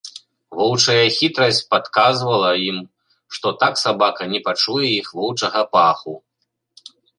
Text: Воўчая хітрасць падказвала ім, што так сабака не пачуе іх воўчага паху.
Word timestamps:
Воўчая 0.59 1.03
хітрасць 1.17 1.59
падказвала 1.73 2.49
ім, 2.69 2.79
што 3.37 3.47
так 3.65 3.73
сабака 3.83 4.23
не 4.33 4.39
пачуе 4.49 4.87
іх 4.99 5.07
воўчага 5.21 5.61
паху. 5.77 6.13